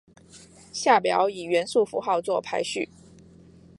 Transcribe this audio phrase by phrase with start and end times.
[0.73, 2.89] 下表以元素符号作排序。